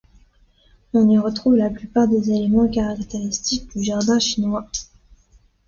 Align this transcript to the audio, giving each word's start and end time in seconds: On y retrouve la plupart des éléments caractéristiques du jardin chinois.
On 0.95 1.07
y 1.09 1.19
retrouve 1.19 1.57
la 1.57 1.69
plupart 1.69 2.07
des 2.07 2.31
éléments 2.31 2.67
caractéristiques 2.67 3.69
du 3.77 3.83
jardin 3.83 4.17
chinois. 4.17 4.67